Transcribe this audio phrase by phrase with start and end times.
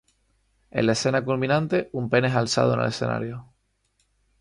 [0.71, 3.53] En la escena culminante, un pene es alzado en el escenario.